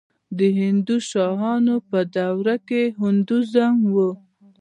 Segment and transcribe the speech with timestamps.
[0.37, 1.75] د هندوشاهیانو
[2.15, 3.95] دوره کې هندویزم و